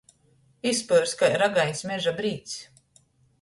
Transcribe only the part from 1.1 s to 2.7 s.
kai ragaiņs meža brīds.